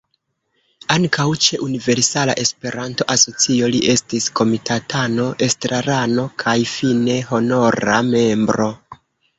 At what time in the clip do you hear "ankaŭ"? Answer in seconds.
0.93-1.25